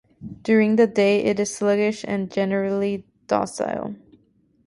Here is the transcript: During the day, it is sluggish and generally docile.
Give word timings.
During 0.41 0.77
the 0.77 0.87
day, 0.87 1.23
it 1.25 1.39
is 1.39 1.53
sluggish 1.53 2.03
and 2.07 2.31
generally 2.31 3.05
docile. 3.27 3.93